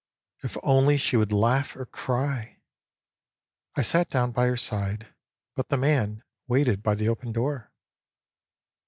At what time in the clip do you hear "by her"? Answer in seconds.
4.31-4.57